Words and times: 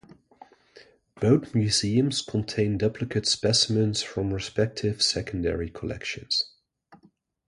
Both 1.19 1.53
museums 1.53 2.23
contain 2.23 2.79
duplicate 2.79 3.27
specimens 3.27 4.01
from 4.01 4.33
respective 4.33 4.99
secondary 5.03 5.69
collections. 5.69 6.55